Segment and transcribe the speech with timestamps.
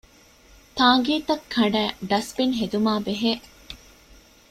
[0.77, 3.31] ތާނގީތައް ކަނޑައި ޑަސްބިން ހެދުމާބެހޭ